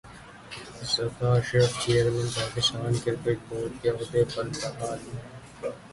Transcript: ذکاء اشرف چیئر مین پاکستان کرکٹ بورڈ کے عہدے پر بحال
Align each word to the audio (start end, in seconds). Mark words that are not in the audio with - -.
ذکاء 0.93 1.35
اشرف 1.39 1.71
چیئر 1.81 2.05
مین 2.13 2.27
پاکستان 2.37 2.93
کرکٹ 3.03 3.37
بورڈ 3.47 3.71
کے 3.81 3.89
عہدے 3.89 4.23
پر 4.33 4.45
بحال 4.55 4.99